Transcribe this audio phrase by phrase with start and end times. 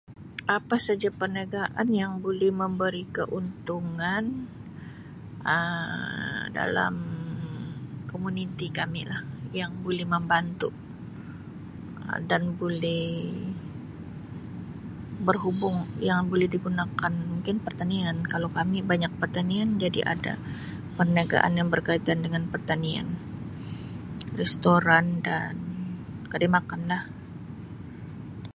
[0.57, 4.23] Apa saja perniagaan yang buli memberi keuntungan
[5.53, 6.95] Um dalam
[8.11, 9.21] komuniti kami lah
[9.59, 10.69] yang buli membantu
[12.29, 13.03] dan buli
[15.25, 15.77] berhubung
[16.09, 20.33] yang boleh digunakan mungkin pertanian kalau kami banyak pertanian jadi ada
[20.97, 23.05] perniagaan yang berkaitan dengan pertanian
[24.39, 25.53] restoran dan
[26.31, 27.03] kedai makan lah.